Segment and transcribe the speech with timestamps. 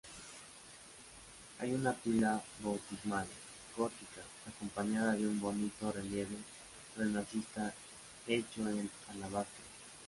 [1.59, 3.27] Hay una pila bautismal
[3.77, 6.37] gótica acompañada de un bonito relieve
[6.97, 7.71] renacentista
[8.25, 9.61] hecho en alabastro.